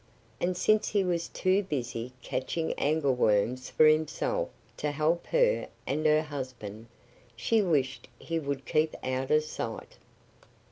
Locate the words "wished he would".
7.61-8.65